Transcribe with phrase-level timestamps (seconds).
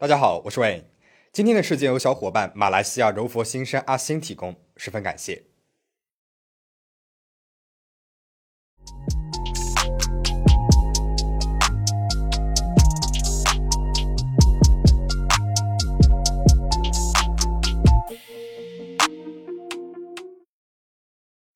[0.00, 0.84] 大家好，我是 Wayne。
[1.30, 5.44] 今天的事件由小伙伴马来西亚柔佛新生阿星提供，十分感谢。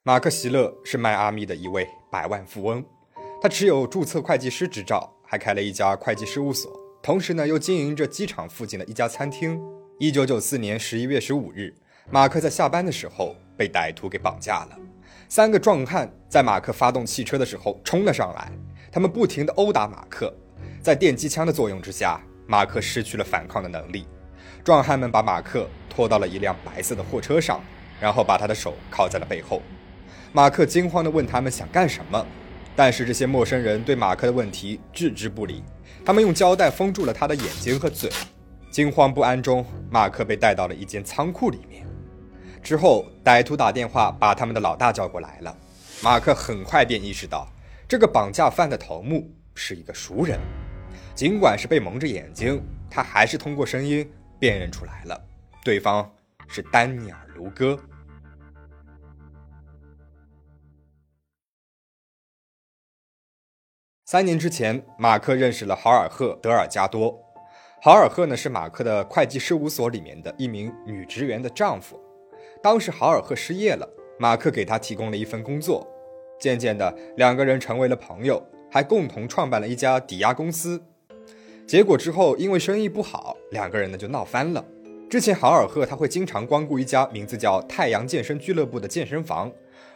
[0.02, 2.84] 马克·席勒是迈阿密的一位百万富翁，
[3.40, 6.83] 他持有注册会计师执照，还开了一家会计事务所。
[7.04, 9.60] 同时呢，又经营着机场附近的一家餐厅。
[9.98, 11.74] 一九九四年十一月十五日，
[12.10, 14.78] 马克在下班的时候被歹徒给绑架了。
[15.28, 18.50] 三个壮汉在马克发动汽车的时候冲了上来，
[18.90, 20.34] 他们不停地殴打马克。
[20.80, 24.06] 在电击枪的作用之下，马克失去了反抗的能力。
[24.64, 27.62] 壮汉们把马克拖到了一辆白色的货车上，
[28.00, 29.60] 然后把他的手铐在了背后。
[30.32, 32.26] 马克惊慌地问他们想干什么，
[32.76, 35.62] 但是这些陌生人对马克的问题置之不理。
[36.04, 38.10] 他们用胶带封住了他的眼睛和嘴。
[38.70, 41.86] 惊慌不安中，马克被带到了一间仓库里面。
[42.62, 45.56] 之后，歹徒打电话把他们的老大叫过来了。
[46.02, 47.48] 马克很快便意识到，
[47.86, 50.40] 这个绑架犯的头目是一个熟人。
[51.14, 55.24] 尽管是被蒙着眼睛，他还是通过声音辨认出来了，
[55.62, 56.10] 对方
[56.48, 57.78] 是丹尼尔·卢戈。
[64.14, 67.20] 三年之前，马克认识了豪尔赫·德尔加多。
[67.82, 71.98] 豪尔赫呢是马克的会计事务所里面的一名女职员的丈夫。
[72.62, 73.84] 当时豪尔赫失业了，
[74.16, 75.84] 马克给他提供了一份工作。
[76.38, 78.40] 渐渐的，两个人成为了朋友，
[78.70, 80.80] 还共同创办了一家抵押公司。
[81.66, 84.64] 结果之后，因为生意不好，两个人呢就闹翻了。
[85.10, 89.50] 之前豪尔赫他会经常光顾一家名字叫太阳健身俱乐部的健身房，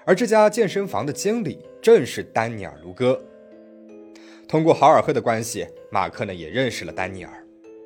[0.04, 3.24] 而这家健身房的经理正是丹尼尔·卢戈。
[4.48, 7.30] 通过豪尔赫的关系，马克呢也认识了丹尼尔。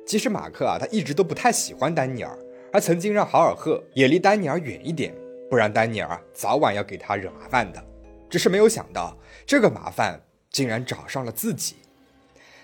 [0.07, 2.39] 其实马克啊，他一直都不太喜欢丹尼尔，
[2.71, 5.13] 还曾经让豪尔赫也离丹尼尔远一点，
[5.49, 7.83] 不然丹尼尔早晚要给他惹麻烦的。
[8.29, 10.17] 只是没有想到，这个麻烦
[10.49, 11.75] 竟然找上了自己。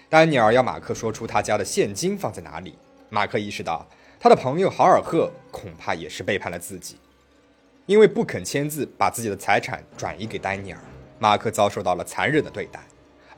[0.07, 2.77] 丹尼尔要马克说出他家的现金放在哪里。
[3.09, 3.85] 马克意识到，
[4.17, 6.95] 他的朋友豪尔赫恐怕也是背叛了自己，
[7.85, 10.79] 因为不肯签字把自己的财产转移给丹尼尔，
[11.19, 12.79] 马克遭受到了残忍的对待。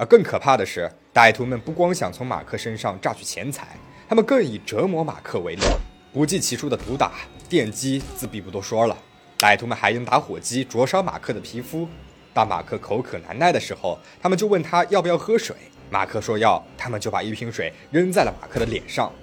[0.01, 3.78] 而更可怕的是，歹徒们不光想从马克身上榨取钱财，
[4.09, 5.79] 他们更以折磨马克为乐，
[6.12, 7.12] 不计其数的毒打、
[7.47, 8.97] 电击，自必不多说了。
[9.38, 11.88] 歹徒们还用打火机灼烧马克的皮肤。
[12.34, 15.56] 当马克口渴难耐的时候，他们就问他要不要喝水。
[15.91, 19.13] 马克说要，他们就把一瓶水扔在了马克的脸上。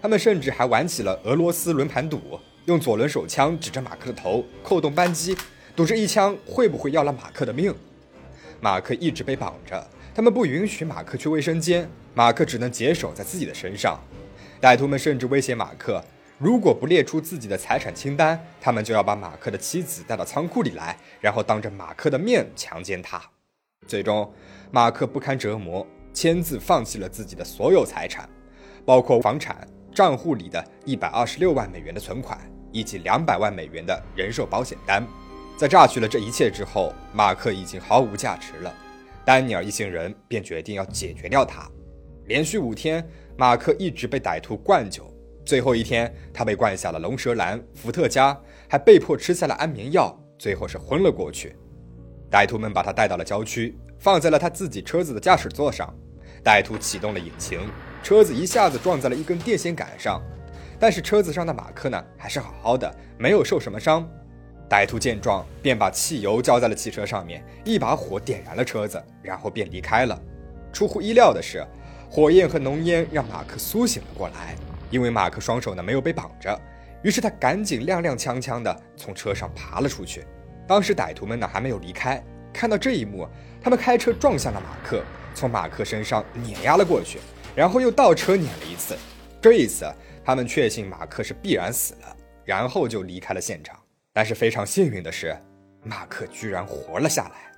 [0.00, 5.36] 他们甚至还玩起了俄罗斯轮盘赌，用左轮手枪指着马克的头，扣动扳机，
[5.74, 7.74] 赌这一枪会不会要了马克的命。
[8.60, 9.84] 马克一直被绑着。
[10.18, 13.96] 他们不允许马克去卫生间，马克只能解手在自己的身上。
[14.60, 16.04] 歹徒们甚至威胁马克，
[16.38, 23.22] 如果不列出自己的财产清单，他们就要把马克的妻子带到仓库里来，然后当着马克的面强奸他。
[23.86, 24.28] 最终，
[24.72, 28.28] 马克不堪折磨，签字放弃了自己的所有财产，
[28.84, 29.64] 包括房产、
[29.94, 32.36] 账户里的一百二十六万美元的存款
[32.72, 35.06] 以及两百万美元的人寿保险单。
[35.56, 38.74] 在榨取了这一切之后，马克已经毫无价值了。
[39.28, 41.70] 丹尼尔一行人便决定要解决掉他。
[42.28, 43.06] 连续五天，
[43.36, 45.14] 马克一直被歹徒灌酒。
[45.44, 48.34] 最后一天，他被灌下了龙舌兰、伏特加，
[48.70, 51.54] 还被迫吃下了安眠药，最后是昏了过去。
[52.30, 55.94] 歹徒们把他带到了郊区，放在了他自己车子的驾驶座上。
[56.42, 57.60] 歹徒启动了引擎，
[58.02, 60.22] 车子一下子撞在了一根电线杆上。
[60.80, 64.08] 但是车子上的马克呢，还是好好的，没有受什么伤。
[64.68, 70.20] 歹徒见状，便把汽油浇在了汽车上面，一把火点燃了车子，然后便离开了。
[70.72, 71.66] 出乎意料的是，
[72.10, 74.54] 火焰和浓烟让马克苏醒了过来。
[74.90, 76.58] 因为马克双手呢没有被绑着，
[77.02, 80.24] 于是他赶紧踉踉跄跄地从车上爬了出去。
[80.66, 83.28] 当时歹徒们呢还没有离开，看到这一幕，
[83.60, 85.02] 他们开车撞向了马克，
[85.34, 87.18] 从马克身上碾压了过去，
[87.54, 88.96] 然后又倒车碾了一次。
[89.40, 89.84] 这一次，
[90.24, 93.77] 他们确信马克是必然死了，然后就离开了现场。
[94.18, 95.32] 但是非常幸运的是，
[95.84, 97.52] 马克居然活了下来。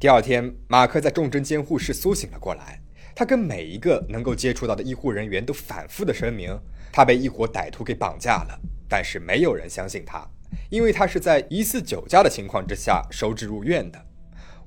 [0.00, 2.80] 第二天，马克在重症监护室苏醒了过来。
[3.14, 6.58] 他跟每一个能够接触到的医护人员都反复的声明，
[6.90, 8.58] 他被一伙歹徒给绑架了。
[8.88, 10.26] 但是没有人相信他，
[10.70, 14.06] 因为他是在疑似酒驾的情况之下收治入院的。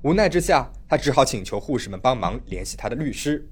[0.02, 3.50] 无奈之下，他只好请求护士们帮忙联系他的律师。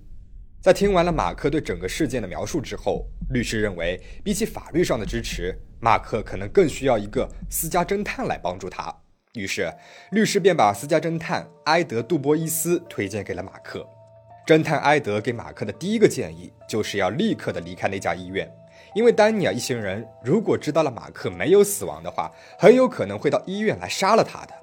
[0.60, 8.92] 在听完了马克对整个事件的描述之后，律师认为，比起法律上的支持，马克可能更需要一个私家侦探来帮助他。
[9.34, 9.72] 于是，
[10.10, 13.86] 律师便把私家侦探埃德·杜波伊斯推荐给了马克。
[14.46, 18.50] 侦探埃德给马克的第一个建议就是要立刻的离开那家医院，
[18.94, 24.54] 因为丹尼尔一行人如果知道了马克没有死亡的话，很有可能会到医院来杀了他的。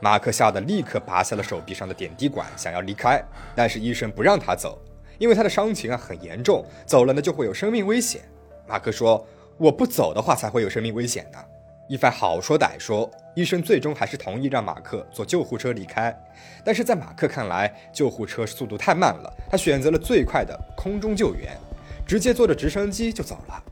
[0.00, 3.22] 马克吓得立刻拔下了手臂上的点滴管，想要离开，
[3.54, 4.80] 但是医生不让他走，
[5.18, 8.22] 因为他的伤情啊很严重，走了呢就会有生命危险。
[8.66, 9.26] 马克说
[9.58, 11.38] ：“我不走的话才会有生命危险呢。”
[11.86, 16.16] 一番好说歹说，医生最终还是同意让马克坐救护车离开。
[16.64, 21.54] 但是在马克看来，救护车速度太慢了，他选择了最快的空中救援，
[22.06, 23.62] 直接坐着直升机就走了。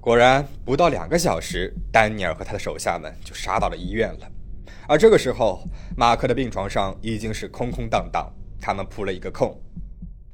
[0.00, 4.28] 果然，不到两个小时，丹尼尔和他的手下们就杀到了医院了。
[4.88, 5.62] 而这个时候，
[5.96, 8.28] 马克的病床上已经是空空荡荡，
[8.60, 9.56] 他们扑了一个空。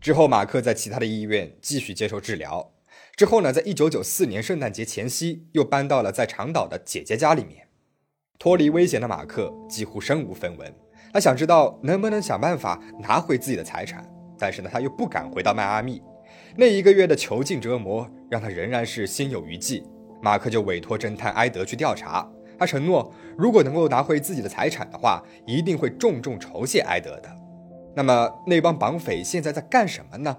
[0.00, 2.72] 之后，马克在其他的医院继续接受治疗。
[3.16, 7.66] 之后呢，在一九九四年圣诞节前夕，又搬到了在长岛的姐姐家里面。
[8.38, 10.72] 脱离危险的马克几乎身无分文，
[11.12, 14.08] 他想知道能不能想办法拿回自己的财产，
[14.38, 16.00] 但是呢，他又不敢回到迈阿密。
[16.56, 19.82] 那一个月的囚禁折磨让他仍然是心有余悸。
[20.22, 27.47] 马克就委托侦探埃德去调查，他承诺如果能够拿回自己的财产的话，一定会重重酬谢埃德的。
[27.98, 30.36] 那么那帮绑匪现在在干什么呢？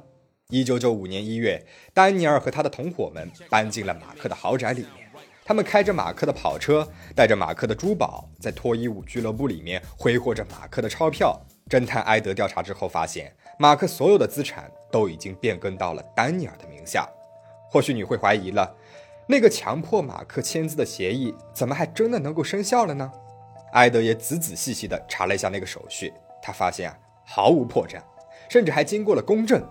[0.48, 1.62] 一九九五年一月，
[1.94, 5.10] 丹尼尔和他的同伙们搬进了马克的豪宅里面。
[5.44, 11.38] 他们开着马克的跑车，带着马克的珠宝，在脱衣舞俱乐部里面挥霍着马克的钞票。
[11.70, 17.06] 侦探埃德调查之后发现，马克所有的资产都已经变更到了丹尼尔的名下。
[17.70, 18.74] 或许你会怀疑了，
[19.28, 23.12] 那个强迫马克签字的协议，怎么还真的能够生效了呢？
[23.74, 26.98] 埃德也仔仔细细地查了一下那个手续，他发现啊，
[27.32, 28.02] 毫无破绽，
[28.50, 29.64] 甚至还经过了公证。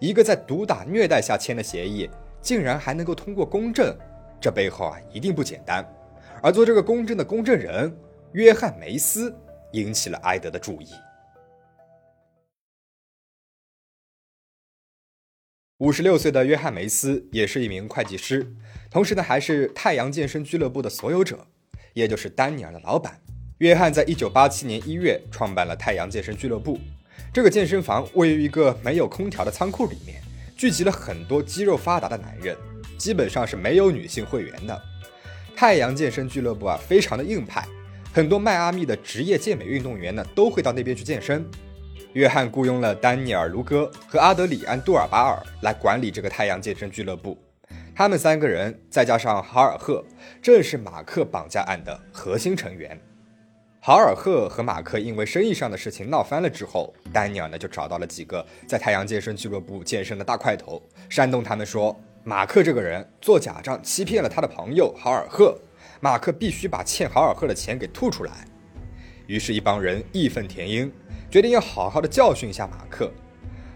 [0.00, 2.10] 一个在毒打虐待下签的协议，
[2.40, 3.96] 竟然还能够通过公证，
[4.40, 5.86] 这背后啊一定不简单。
[6.42, 7.96] 而做这个公证的公证人
[8.32, 9.32] 约翰梅斯
[9.72, 10.88] 引起了埃德的注意。
[15.78, 18.52] 五十六岁的约翰梅斯也是一名会计师，
[18.90, 21.46] 同时呢还是太阳健身俱乐部的所有者，
[21.94, 23.20] 也就是丹尼尔的老板。
[23.58, 26.78] 约翰在一九八七年一月创办了太阳健身俱乐部。
[27.36, 30.22] 这个健身房位于一个没有空调的仓库里面，
[30.56, 32.56] 聚集了很多肌肉发达的男人，
[32.96, 34.82] 基本上是没有女性会员的。
[35.54, 37.62] 太阳健身俱乐部啊，非常的硬派，
[38.10, 41.44] 很多迈阿密的职业健美运动员呢都会到那边去健身。
[42.14, 47.36] 约翰雇佣了丹尼尔·卢戈和阿德里安·杜尔巴尔来管理这个太阳健身俱乐部，
[47.94, 50.02] 他们三个人再加上哈尔赫，
[50.40, 52.98] 正是马克绑架案的核心成员。
[53.86, 65.56] 豪尔赫和马克因为生意上的事情闹翻了之后，丹尼尔呢就找到了几个在太阳健身俱乐部健身的大块头，煽动他们说马克这个人做假账欺骗了他的朋友豪尔赫，
[66.00, 68.32] 马克必须把欠豪尔赫的钱给吐出来。
[69.28, 70.90] 于是，一帮人义愤填膺，
[71.30, 73.08] 决定要好好的教训一下马克。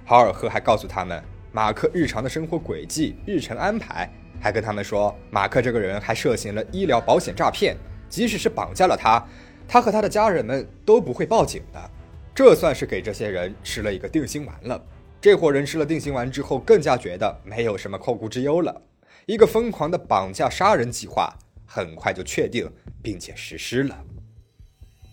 [0.05, 1.23] 豪尔赫还告诉他们
[1.53, 4.11] 马克日常的生活轨迹、日程安排，
[4.41, 7.77] 还跟他们说马克这个人还涉嫌了医疗保险诈骗，
[8.09, 9.25] 即使是绑架了他。
[9.73, 11.91] 他和他的家人们都不会报警的，
[12.35, 14.85] 这算是给这些人吃了一个定心丸了。
[15.21, 18.83] 这伙人吃了定心丸之后，更加觉得没有什么后顾之忧了。
[19.27, 21.33] 一个疯狂的绑架杀人计划
[21.65, 22.69] 很快就确定
[23.01, 23.97] 并且实施了。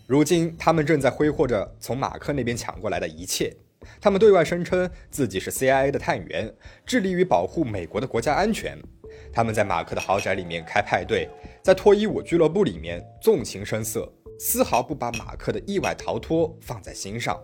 [0.08, 3.54] 如今，他们正在挥霍着从马克那边抢过来的一切。
[4.00, 6.52] 他们对外声称自己是 CIA 的探员，
[6.84, 8.76] 致力于保护美国的国家安全。
[9.32, 11.28] 他们在马克的豪宅里面开派对，
[11.62, 14.12] 在脱衣舞俱乐部里面纵情声色。
[14.38, 17.38] 丝毫不把马克的意外逃脱放在心上。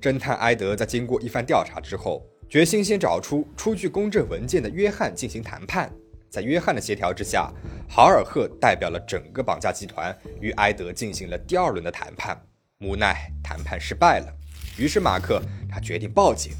[0.00, 5.92] 侦探埃德在经过一番调查之后，决心先找出出具公证文件的约翰进行谈判。
[6.30, 7.50] 在约翰的协调之下，
[7.88, 12.40] 豪尔赫代表了整个绑架集团与埃德进行了第二轮的谈判。
[12.80, 14.32] 无奈谈判失败了，
[14.78, 16.52] 于是马克他决定报警。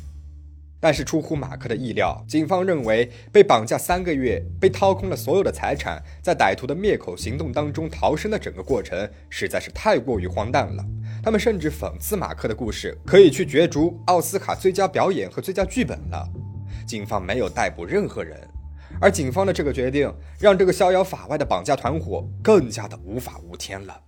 [0.78, 10.84] 但是出乎马克的意料，警方认为被绑架三个月、被掏空了所有的财产，在歹徒的灭口行动当中逃生的整个过程实在是太过于荒诞了。
[11.22, 16.28] 他们甚至讽刺马克的故事可以去角逐奥斯卡最佳表演和最佳剧本了。
[16.86, 18.38] 警方没有逮捕任何人，
[19.00, 24.05] 而警方的这个决定让这个逍遥法外的绑架团伙更加的无法无天了。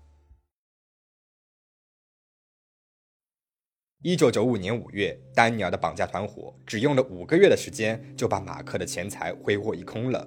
[4.02, 10.24] 一九九五年五月，丹尼尔的绑架团伙只用了五个月的时间，就把马克的钱财挥霍一空了。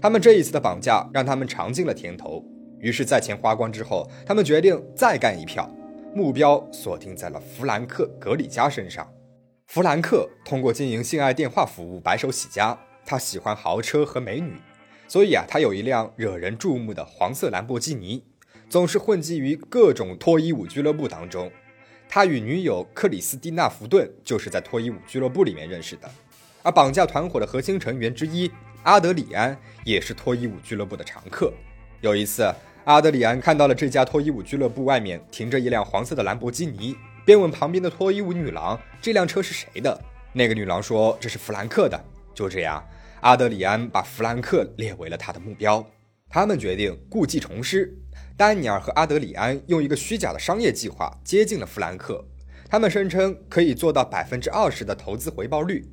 [0.00, 2.44] 他们这一次的绑架让他们尝尽了甜头，
[2.80, 5.72] 于是，在钱花光之后，他们决定再干一票，
[6.16, 9.08] 目标锁定在了弗兰克·格里加身上。
[9.68, 14.54] 弗兰克通过经营性爱电话服务白手起家，他喜欢豪车和美女，
[15.06, 18.24] 所以啊，他有一辆惹人注目的黄色兰博基尼，
[18.68, 21.52] 总是混迹于各种脱衣舞俱乐部当中。
[22.08, 26.10] 他与女友克里斯蒂娜·福顿就是在脱衣舞俱乐部里面认识的，
[26.62, 28.50] 而绑架团伙的核心成员之一
[28.84, 31.52] 阿德里安也是脱衣舞俱乐部的常客。
[32.00, 32.50] 有一次，
[32.84, 40.00] 阿德里安看到了这家脱衣舞俱乐部外面停着一辆黄色的兰博基尼，便问旁边的脱衣舞女郎：“这辆车是谁的？”
[40.32, 42.00] 那个女郎说：“这是弗兰克的。”
[42.32, 42.82] 就这样，
[43.22, 45.84] 阿德里安把弗兰克列为了他的目标。
[46.28, 47.96] 他们决定故技重施。
[48.36, 52.22] 丹尼尔和阿德里安用一个虚假的商业计划接近了弗兰克，
[52.68, 55.90] 他们声称可以做到百分之二十的投资回报率。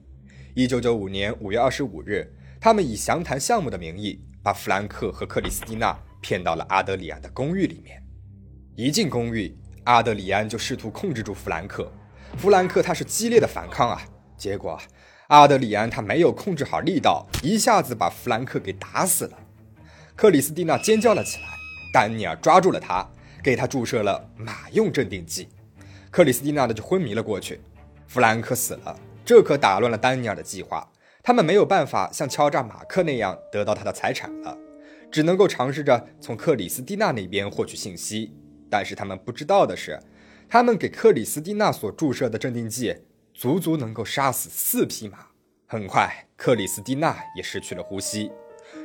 [0.54, 8.04] 一九九五年五月二十五日，他们以详谈项目的名义，把弗兰克和克里斯蒂娜骗到了阿德里安的公寓里面。
[8.75, 11.90] 一进公寓，阿德里安就试图控制住弗兰克，
[12.38, 14.02] 弗兰克他是激烈的反抗啊，
[14.38, 14.78] 结果
[15.28, 19.40] 阿德里安他没有控制好力道，一下子把弗兰克给打死了。
[20.15, 21.48] 克里斯蒂娜尖叫了起来。
[21.91, 23.08] 丹尼尔抓住了他，
[23.43, 25.48] 给他注射了马用镇定剂，
[26.10, 27.62] 克里斯蒂娜的就昏迷了过去。
[28.08, 30.88] 弗兰克死了，这可打乱了丹尼尔的计划。
[31.22, 34.58] 他们没有办法像敲诈马克那样得到他的财产了，
[35.12, 38.34] 只能够尝试着从克里斯蒂娜那边获取信息。
[38.70, 40.00] 但是他们不知道的是，
[40.50, 42.96] 他们给克里斯蒂娜所注射的镇定剂，
[43.34, 45.27] 足足能够杀死四匹马。
[45.67, 48.32] 很快，克里斯蒂娜也失去了呼吸，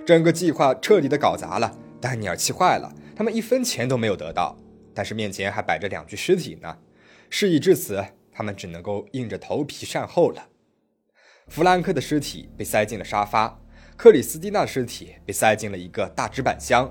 [0.07, 1.76] 整个计划彻底的搞砸了。
[2.00, 4.57] 丹尼尔气坏了，他们一分钱都没有得到，
[4.95, 6.78] 但是面前还摆着两具尸体呢。
[7.28, 10.49] 事已至此，他们只能够硬着头皮善后了。
[11.49, 13.61] 弗兰克的尸体被塞进了沙发，
[13.97, 16.88] 克里斯蒂娜的尸体被塞进了一个大纸板箱，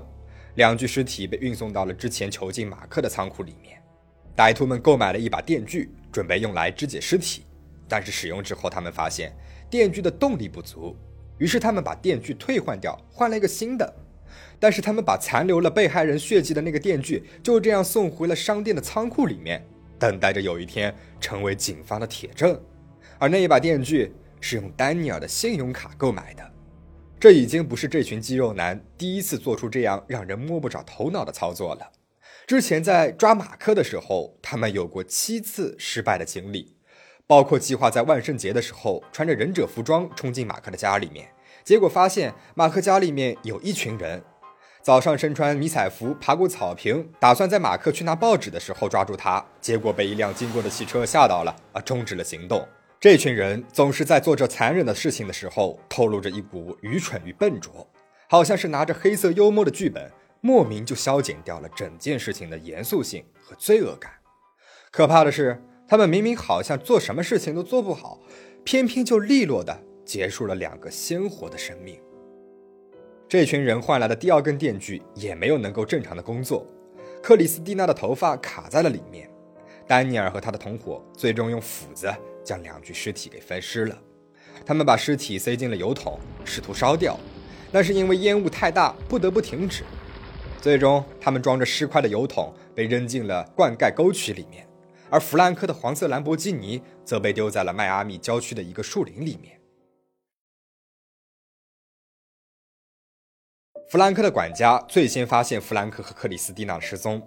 [0.56, 3.82] 两具尸体被运送到了之前囚禁马克的仓库里面。
[4.36, 7.44] 歹徒们购买了一把电锯，准备用来肢解尸体，
[7.88, 9.34] 但是使用之后，他们发现
[9.70, 10.96] 电锯的动力不足，
[11.38, 13.94] 于是他们把电锯退换掉，换了一个新的。
[14.60, 19.64] 但是他们把残留了被害人血迹的那个电锯就这样送回了商店的仓库里面，
[19.98, 22.60] 等待着有一天成为警方的铁证。
[23.18, 26.44] 而那一把电锯是用丹尼尔的信用卡购买的。
[27.20, 31.90] 这已经不是这群肌肉男第一次做出这样让人摸不着头脑的操作了。
[32.46, 36.76] 之前在抓马克的时候，他们有过七次失败的经历，
[37.28, 41.28] 包括计划在万圣节的时候穿着忍者服装冲进马克的家里面。
[41.62, 44.22] 结果发现马克家里面有一群人，
[44.82, 52.66] 早上身穿迷彩服爬过草坪，打算在马克去拿报纸的时候抓住他，结果被一辆经过的汽车吓到了，啊，终止了行动。
[52.98, 57.86] 这群人总是在做着残忍的事情的时候，透露着一股愚蠢与笨拙，
[58.30, 64.10] 好像是拿着黑色幽默的剧本，莫名就消减掉了整件事情的严肃性和罪恶感。
[64.90, 68.20] 可怕的是，他们明明好像做什么事情都做不好，
[68.62, 69.84] 偏偏就利落的。
[70.04, 72.00] 结束了两个鲜活的生命。
[73.28, 76.66] 这群人换来的第二根电锯也没有能够正常的工作，
[77.22, 79.28] 克里斯蒂娜的头发卡在了里面。
[79.86, 82.10] 丹尼尔和他的同伙最终用斧子
[82.42, 83.98] 将两具尸体给分尸了。
[84.64, 87.18] 他们把尸体塞进了油桶，试图烧掉，
[87.72, 89.84] 但是因为烟雾太大，不得不停止。
[90.60, 94.66] 最终，他们装着尸块的油桶被扔进了灌溉沟渠里面，
[95.10, 99.60] 而弗兰克的黄色兰博基尼则被丢在了迈阿密郊区的一个树林里面。
[103.90, 107.26] 弗兰克的管家最先发现弗兰克和克里斯蒂娜失踪。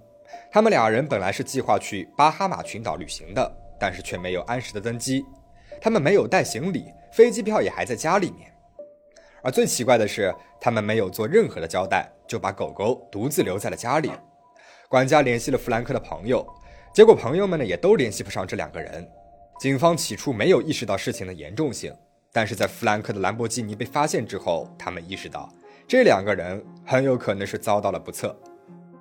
[0.51, 5.25] 他们俩人本来是计划去巴哈马群岛旅行的，但是却没有按时的登机。
[5.81, 8.53] 他们没有带行李，飞机票也还在家里面。
[9.43, 14.11] 而最奇怪的是，他们没有做任何的交代，就把狗狗独自留在了家里。
[14.87, 16.45] 管家联系了弗兰克的朋友，
[16.93, 19.07] 结果朋友们呢也都联系不上这两个人。
[19.61, 21.95] 警方起初没有意识到事情的严重性，
[22.33, 25.49] 但是在弗兰克的兰博基尼被发现之后，他们意识到。
[25.87, 28.37] 这两个人很有可能是遭到了不测。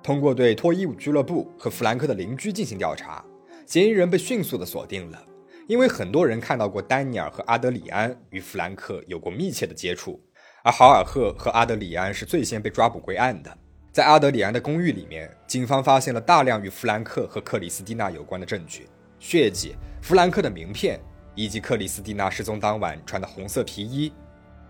[0.01, 3.23] 通过对脱衣舞俱乐部和弗兰克的邻居进行调查，
[3.65, 5.21] 嫌疑人被迅速的锁定了。
[5.67, 10.17] 因为很多人看到过丹尼尔和阿德里安与弗兰克有过密切的接触，
[10.63, 13.57] 而豪尔赫和阿德里安是最先被抓捕归案的。
[13.91, 18.87] 在阿德里安的公寓里面，警方发现了大量与弗兰克和克里斯蒂娜有关的证据：
[19.19, 20.97] 血迹、弗兰克的名片，
[21.35, 24.13] 以及克里斯蒂娜失踪当晚穿的红色皮衣。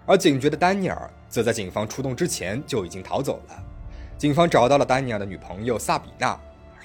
[0.07, 3.63] 而警觉的丹尼尔则在警方出动之前就已经逃走了。
[4.17, 6.35] 警方找到了丹尼尔的女朋友萨比娜。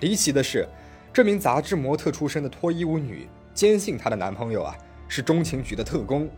[0.00, 0.68] 离奇的是，
[1.14, 4.76] 这名杂志模特出身的脱衣舞女坚信她的男朋友啊
[5.08, 6.28] 是中情局的特工，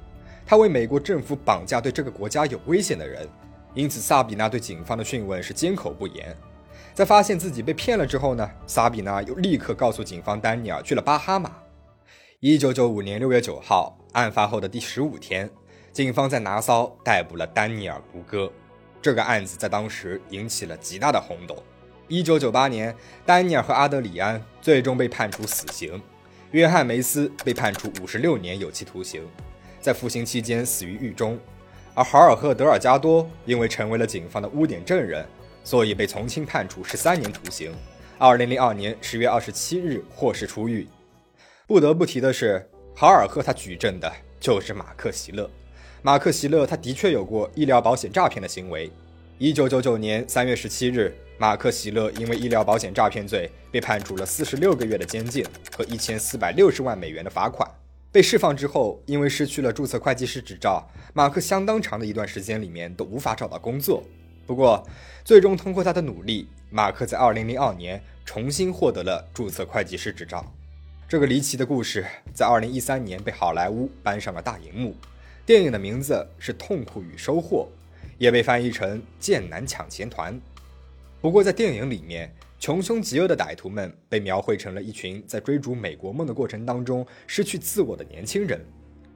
[0.46, 3.28] 他为美国政府绑架对这个国家有危险的人。
[3.74, 6.36] 因此，萨比娜对警方的讯问是缄口不言。
[6.94, 11.52] 在发现自己被骗了之后呢，萨比娜又立刻告诉警方，丹尼尔去了巴哈马。
[12.40, 15.48] 一九九五年六月九号，案发后的第十五天。
[15.92, 18.52] 警方在拿骚逮捕了丹尼尔·胡歌，
[19.02, 21.56] 这个案子在当时引起了极大的轰动。
[22.06, 22.94] 一九九八年，
[23.26, 26.00] 丹尼尔和阿德里安最终被判处死刑，
[26.52, 29.26] 约翰梅斯被判处五十六年有期徒刑，
[29.80, 31.38] 在服刑期间死于狱中。
[31.98, 35.26] 而豪尔赫·德尔加多因为成为了警方的污点证人，
[35.64, 37.74] 所以被从轻判处十三年徒刑。
[38.18, 40.86] 二零零二年十月二十七日获释出狱。
[41.66, 42.64] 不得不提的是，
[42.94, 45.50] 豪尔赫他举证的就是马克·席勒。
[46.00, 48.88] 马克·席勒他的确有过医疗保险诈骗的行为。
[49.36, 51.12] 一九九九年三月十七日。
[51.36, 55.44] 马克·席勒因为医疗保险诈骗罪被判处了四十六个月的监禁
[55.76, 57.68] 和一千四百六十万美元的罚款。
[58.10, 64.02] 被释放之后，因为失去了注册会计师执照，马克相当长的一段时间里面都无法找到工作。
[64.46, 64.82] 不过，
[65.24, 70.42] 最终通过他的努力，马克在二零零二年重新获得了注册会计师执照。
[71.06, 74.96] 这个离奇的故事在二零一三年被好莱坞搬上了大荧幕。
[75.44, 77.68] 电影的名字是《痛苦与收获》，
[78.16, 80.34] 也被翻译成《剑南抢钱团》。
[81.20, 88.60] 不过，在电影里面，穷凶极恶的歹徒们被描绘成了一群在追逐美国梦的过程当中失去自我的年轻人，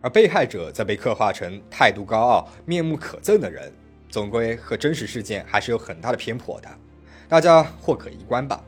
[0.01, 3.73] 而被害者则被刻画成态度高傲、面目可憎的人，
[4.09, 6.69] 总归和真实事件还是有很大的偏颇的，
[7.29, 8.63] 大家或可一观吧。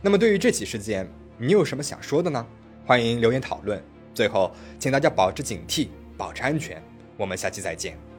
[0.00, 2.46] 那么，对于这起事件，你有什么想说的呢？
[2.86, 3.82] 欢迎留言讨论。
[4.14, 6.80] 最后，请大家保持警惕，保持安全。
[7.16, 8.13] 我们下期再见。